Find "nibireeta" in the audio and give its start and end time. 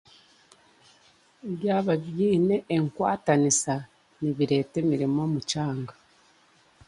4.19-4.75